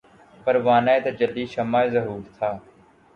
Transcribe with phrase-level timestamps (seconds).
[0.43, 2.49] پروانۂ تجلی شمع ظہور تھا